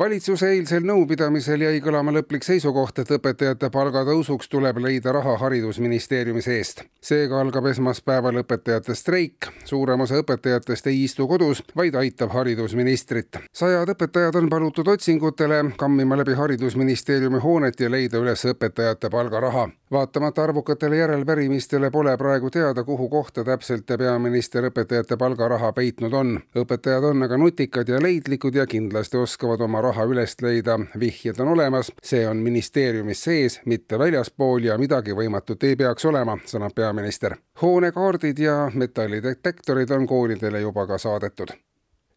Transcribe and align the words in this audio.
valitsuse 0.00 0.48
eilsel 0.54 0.84
nõupidamisel 0.88 1.60
jäi 1.60 1.80
kõlama 1.84 2.12
lõplik 2.14 2.44
seisukoht, 2.46 3.02
et 3.02 3.10
õpetajate 3.16 3.68
palgatõusuks 3.72 4.48
tuleb 4.48 4.78
leida 4.80 5.12
raha 5.12 5.36
haridusministeeriumi 5.42 6.42
seest. 6.42 6.84
seega 7.00 7.40
algab 7.40 7.66
esmaspäeval 7.66 8.40
õpetajate 8.42 8.94
streik. 8.94 9.50
suurem 9.64 10.00
osa 10.00 10.22
õpetajatest 10.22 10.86
ei 10.86 11.04
istu 11.04 11.28
kodus, 11.28 11.62
vaid 11.76 11.94
aitab 11.94 12.32
haridusministrit. 12.32 13.36
sajad 13.52 13.88
õpetajad 13.88 14.36
on 14.36 14.48
palutud 14.48 14.88
otsingutele, 14.88 15.64
kammima 15.76 16.16
läbi 16.16 16.34
haridusministeeriumi 16.34 17.38
hoonet 17.38 17.80
ja 17.80 17.90
leida 17.90 18.18
üles 18.18 18.44
õpetajate 18.44 19.10
palgaraha. 19.10 19.68
Vaatamata 19.92 20.42
arvukatele 20.42 20.96
järelpärimistele 20.96 21.90
pole 21.90 22.16
praegu 22.16 22.50
teada, 22.50 22.84
kuhu 22.84 23.08
kohta 23.08 23.44
täpselt 23.44 23.86
peaminister 23.98 24.64
õpetajate 24.70 25.16
palgaraha 25.16 25.72
peitnud 25.72 26.12
on. 26.12 26.40
õpetajad 26.56 27.04
on 27.10 27.22
aga 27.22 27.38
nutikad 27.38 27.88
ja 27.88 28.02
leidlikud 28.02 28.54
ja 28.54 28.66
kindlasti 28.66 29.16
oskavad 29.16 29.60
oma 29.60 29.80
raha 29.80 30.04
üles 30.04 30.36
leida, 30.42 30.78
vihjed 31.00 31.40
on 31.40 31.54
olemas, 31.56 31.92
see 32.02 32.26
on 32.28 32.36
ministeeriumis 32.36 33.24
sees, 33.24 33.60
mitte 33.66 33.98
väljaspool 33.98 34.70
ja 34.70 34.78
midagi 34.78 35.16
võimatut 35.16 35.64
ei 35.64 35.76
peaks 35.76 36.04
olema, 36.04 36.38
sõnab 36.46 36.74
peaminister. 36.74 37.36
hoonekaardid 37.62 38.38
ja 38.38 38.70
metallidetektorid 38.74 39.90
on 39.90 40.06
koolidele 40.06 40.60
juba 40.60 40.86
ka 40.86 40.98
saadetud 40.98 41.56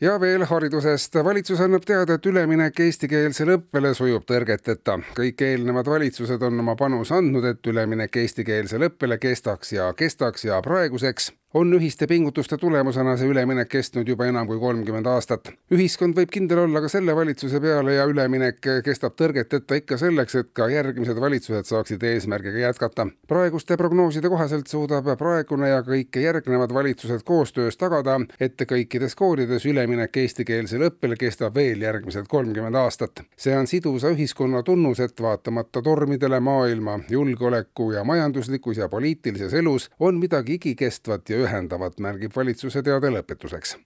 ja 0.00 0.20
veel 0.20 0.44
haridusest. 0.44 1.14
valitsus 1.24 1.60
annab 1.60 1.84
teada, 1.86 2.16
et 2.16 2.26
üleminek 2.26 2.80
eestikeelsele 2.80 3.58
õppele 3.58 3.92
sujub 3.94 4.24
tõrgeteta. 4.26 4.98
kõik 5.16 5.42
eelnevad 5.44 5.86
valitsused 5.86 6.42
on 6.42 6.60
oma 6.60 6.76
panuse 6.76 7.14
andnud, 7.14 7.44
et 7.44 7.66
üleminek 7.66 8.16
eestikeelsele 8.16 8.88
õppele 8.90 9.18
kestaks 9.18 9.72
ja 9.72 9.92
kestaks 9.92 10.44
ja 10.44 10.62
praeguseks 10.62 11.32
on 11.54 11.72
ühiste 11.74 12.06
pingutuste 12.06 12.56
tulemusena 12.56 13.16
see 13.18 13.28
üleminek 13.30 13.68
kestnud 13.68 14.08
juba 14.08 14.26
enam 14.30 14.46
kui 14.46 14.58
kolmkümmend 14.62 15.06
aastat. 15.10 15.50
ühiskond 15.74 16.14
võib 16.14 16.30
kindel 16.30 16.62
olla 16.64 16.80
ka 16.80 16.88
selle 16.88 17.14
valitsuse 17.16 17.60
peale 17.60 17.96
ja 17.96 18.04
üleminek 18.06 18.60
kestab 18.86 19.16
tõrgeteta 19.18 19.78
ikka 19.80 19.98
selleks, 19.98 20.34
et 20.38 20.52
ka 20.54 20.68
järgmised 20.70 21.18
valitsused 21.20 21.66
saaksid 21.66 22.02
eesmärgiga 22.06 22.58
jätkata. 22.58 23.06
praeguste 23.28 23.76
prognooside 23.76 24.28
kohaselt 24.28 24.66
suudab 24.66 25.10
praegune 25.18 25.68
ja 25.68 25.80
kõik 25.82 26.20
järgnevad 26.22 26.74
valitsused 26.74 27.26
koostöös 27.26 27.76
tagada, 27.76 28.20
et 28.40 28.62
kõikides 28.62 29.18
koolides 29.18 29.66
üleminek 29.66 30.16
eestikeelsele 30.16 30.92
õppele 30.92 31.18
kestab 31.18 31.54
veel 31.54 31.82
järgmised 31.82 32.30
kolmkümmend 32.30 32.76
aastat. 32.76 33.24
see 33.36 33.56
on 33.56 33.66
sidusa 33.66 34.14
ühiskonna 34.14 34.62
tunnus, 34.62 35.00
et 35.00 35.20
vaatamata 35.20 35.82
tormidele 35.82 36.40
maailma 36.40 37.00
julgeoleku 37.08 37.90
ja 37.92 38.04
majanduslikus 38.04 38.76
ja 38.76 38.88
poliitilises 38.88 39.54
elus 39.54 39.90
on 39.98 40.14
midagi 40.18 40.54
igikestvat 40.54 41.28
ja 41.30 41.39
ühendavat, 41.44 42.00
märgib 42.00 42.36
valitsuse 42.36 42.82
teade 42.82 43.12
lõpetuseks 43.16 43.76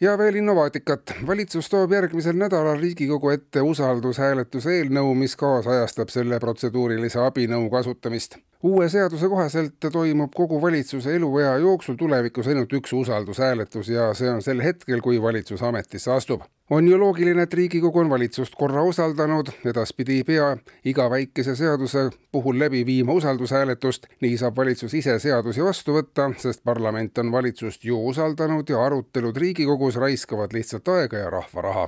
ja 0.00 0.18
veel 0.18 0.34
innovaatikat. 0.34 1.14
valitsus 1.26 1.68
toob 1.70 1.92
järgmisel 1.92 2.36
nädalal 2.36 2.80
Riigikogu 2.80 3.30
ette 3.30 3.62
usaldushääletuse 3.62 4.78
eelnõu, 4.78 5.14
mis 5.14 5.36
kaasajastab 5.36 6.08
selle 6.08 6.40
protseduurilise 6.40 7.20
abinõu 7.22 7.70
kasutamist 7.70 8.36
uue 8.64 8.88
seaduse 8.88 9.28
kohaselt 9.28 9.74
toimub 9.92 10.32
kogu 10.34 10.62
valitsuse 10.62 11.16
eluea 11.16 11.56
jooksul 11.56 11.94
tulevikus 12.00 12.48
ainult 12.48 12.72
üks 12.72 12.92
usaldushääletus 12.96 13.88
ja 13.88 14.06
see 14.14 14.30
on 14.30 14.42
sel 14.42 14.62
hetkel, 14.64 15.00
kui 15.04 15.22
valitsus 15.22 15.62
ametisse 15.62 16.12
astub. 16.12 16.42
on 16.70 16.88
ju 16.88 16.98
loogiline, 17.00 17.42
et 17.42 17.54
Riigikogu 17.54 17.98
on 17.98 18.10
valitsust 18.10 18.54
korra 18.54 18.82
usaldanud, 18.82 19.50
edaspidi 19.64 20.16
ei 20.16 20.24
pea 20.24 20.56
iga 20.84 21.10
väikese 21.10 21.56
seaduse 21.56 22.10
puhul 22.32 22.58
läbi 22.58 22.86
viima 22.86 23.12
usaldushääletust, 23.12 24.06
nii 24.20 24.38
saab 24.38 24.56
valitsus 24.56 24.94
ise 24.94 25.18
seadusi 25.18 25.64
vastu 25.64 25.98
võtta, 25.98 26.30
sest 26.38 26.64
parlament 26.64 27.18
on 27.18 27.32
valitsust 27.32 27.84
ju 27.84 28.00
usaldanud 28.08 28.70
ja 28.70 28.80
arutelud 28.86 29.36
Riigikogus 29.36 30.00
raiskavad 30.00 30.56
lihtsalt 30.56 30.88
aega 30.88 31.20
ja 31.26 31.30
rahva 31.30 31.62
raha 31.68 31.86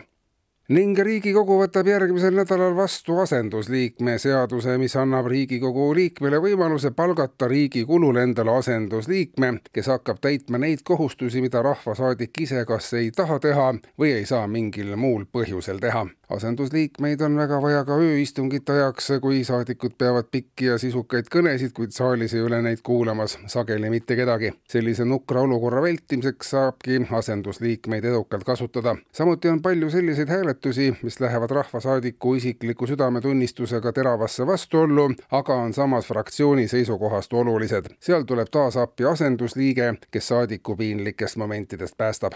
ning 0.67 0.99
Riigikogu 0.99 1.61
võtab 1.61 1.87
järgmisel 1.87 2.35
nädalal 2.35 2.73
vastu 2.75 3.21
asendusliikme 3.23 4.17
seaduse, 4.19 4.75
mis 4.83 4.97
annab 4.99 5.29
Riigikogu 5.31 5.93
liikmele 5.95 6.41
võimaluse 6.43 6.91
palgata 6.91 7.47
riigi 7.51 7.85
kulul 7.87 8.19
endale 8.19 8.57
asendusliikme, 8.59 9.53
kes 9.71 9.93
hakkab 9.95 10.19
täitma 10.27 10.59
neid 10.59 10.83
kohustusi, 10.83 11.45
mida 11.45 11.63
rahvasaadik 11.63 12.43
ise 12.43 12.65
kas 12.67 12.93
ei 12.99 13.13
taha 13.15 13.39
teha 13.39 13.73
või 13.95 14.17
ei 14.19 14.27
saa 14.27 14.47
mingil 14.51 14.97
muul 14.99 15.29
põhjusel 15.31 15.79
teha 15.79 16.09
asendusliikmeid 16.31 17.21
on 17.21 17.37
väga 17.37 17.63
vaja 17.63 17.85
ka 17.85 17.97
ööistungite 18.03 18.73
ajaks, 18.73 19.11
kui 19.23 19.45
saadikud 19.45 19.95
peavad 19.99 20.27
pikki 20.31 20.71
ja 20.71 20.79
sisukaid 20.79 21.31
kõnesid, 21.33 21.73
kuid 21.77 21.95
saalis 21.95 22.35
ei 22.35 22.43
ole 22.43 22.61
neid 22.63 22.83
kuulamas 22.87 23.39
sageli 23.47 23.91
mitte 23.91 24.17
kedagi. 24.17 24.53
sellise 24.69 25.05
nukra 25.05 25.41
olukorra 25.41 25.83
vältimiseks 25.83 26.51
saabki 26.51 27.01
asendusliikmeid 27.19 28.05
edukalt 28.05 28.45
kasutada. 28.45 28.97
samuti 29.13 29.49
on 29.49 29.63
palju 29.63 29.91
selliseid 29.91 30.29
hääletusi, 30.57 30.97
mis 31.03 31.21
lähevad 31.21 31.51
rahvasaadiku 31.51 32.35
isikliku 32.35 32.87
südametunnistusega 32.87 33.93
teravasse 33.93 34.47
vastuollu, 34.47 35.11
aga 35.31 35.55
on 35.55 35.73
samas 35.73 36.07
fraktsiooni 36.07 36.69
seisukohast 36.69 37.33
olulised. 37.33 37.85
seal 38.01 38.23
tuleb 38.23 38.49
taas 38.51 38.77
appi 38.77 39.05
asendusliige, 39.05 39.95
kes 40.11 40.29
saadiku 40.29 40.77
piinlikest 40.77 41.37
momentidest 41.37 41.97
päästab 41.97 42.33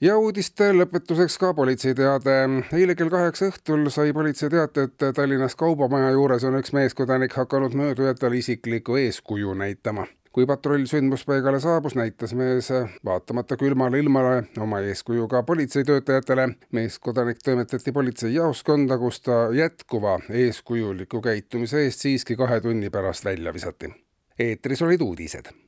ja 0.00 0.18
uudiste 0.18 0.72
lõpetuseks 0.72 1.38
ka 1.38 1.54
politseiteade. 1.54 2.30
eile 2.72 2.94
kell 2.94 3.10
kaheksa 3.10 3.46
õhtul 3.46 3.90
sai 3.90 4.12
politsei 4.12 4.50
teate, 4.50 4.82
et 4.82 5.14
Tallinnas 5.14 5.56
Kaubamaja 5.56 6.10
juures 6.10 6.44
on 6.44 6.58
üks 6.58 6.72
meeskodanik 6.72 7.32
hakanud 7.32 7.74
möödujatele 7.74 8.36
isiklikku 8.36 8.96
eeskuju 8.96 9.54
näitama 9.54 10.06
kui 10.32 10.46
patrull 10.46 10.86
sündmuspaigale 10.86 11.60
saabus, 11.60 11.96
näitas 11.98 12.34
mees 12.38 12.70
vaatamata 13.04 13.56
külmale 13.60 13.98
ilmale 13.98 14.44
oma 14.62 14.80
eeskuju 14.80 15.28
ka 15.28 15.42
politseitöötajatele. 15.42 16.48
meeskodanik 16.72 17.42
toimetati 17.44 17.92
politseijaoskonda, 17.92 18.98
kus 18.98 19.20
ta 19.20 19.40
jätkuva 19.54 20.20
eeskujuliku 20.30 21.20
käitumise 21.20 21.84
eest 21.84 22.06
siiski 22.06 22.36
kahe 22.36 22.60
tunni 22.60 22.90
pärast 22.90 23.24
välja 23.24 23.54
visati. 23.54 23.94
eetris 24.38 24.82
olid 24.82 25.00
uudised 25.00 25.52